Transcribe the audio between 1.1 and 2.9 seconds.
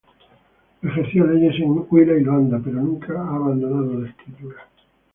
leyes en Huila y Luanda, pero